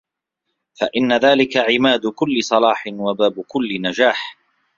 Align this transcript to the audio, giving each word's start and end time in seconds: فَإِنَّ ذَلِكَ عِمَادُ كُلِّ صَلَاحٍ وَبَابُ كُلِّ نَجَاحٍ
فَإِنَّ 0.75 1.13
ذَلِكَ 1.13 1.57
عِمَادُ 1.57 2.07
كُلِّ 2.07 2.43
صَلَاحٍ 2.43 2.87
وَبَابُ 2.87 3.39
كُلِّ 3.47 3.81
نَجَاحٍ 3.81 4.37